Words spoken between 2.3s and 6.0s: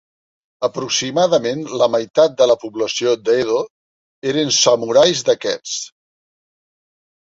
de la població d'Edo eren samurais d'aquests.